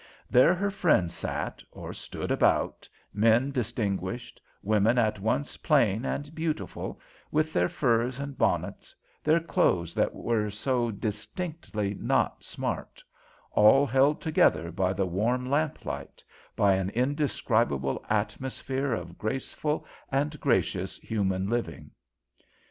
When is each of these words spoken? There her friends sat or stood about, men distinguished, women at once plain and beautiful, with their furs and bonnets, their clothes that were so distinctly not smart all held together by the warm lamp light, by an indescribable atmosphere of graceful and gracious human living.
There 0.31 0.55
her 0.55 0.71
friends 0.71 1.13
sat 1.13 1.61
or 1.69 1.93
stood 1.93 2.31
about, 2.31 2.89
men 3.13 3.51
distinguished, 3.51 4.41
women 4.63 4.97
at 4.97 5.19
once 5.19 5.57
plain 5.57 6.05
and 6.05 6.33
beautiful, 6.33 6.99
with 7.31 7.53
their 7.53 7.69
furs 7.69 8.19
and 8.19 8.35
bonnets, 8.35 8.95
their 9.23 9.39
clothes 9.39 9.93
that 9.93 10.15
were 10.15 10.49
so 10.49 10.89
distinctly 10.89 11.93
not 11.99 12.43
smart 12.43 13.03
all 13.51 13.85
held 13.85 14.21
together 14.21 14.71
by 14.71 14.91
the 14.91 15.05
warm 15.05 15.47
lamp 15.47 15.85
light, 15.85 16.23
by 16.55 16.73
an 16.73 16.89
indescribable 16.89 18.03
atmosphere 18.09 18.93
of 18.93 19.19
graceful 19.19 19.85
and 20.11 20.39
gracious 20.39 20.97
human 20.97 21.47
living. 21.47 21.91